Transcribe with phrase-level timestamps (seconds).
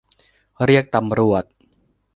[0.65, 1.43] เรียกตำรวจ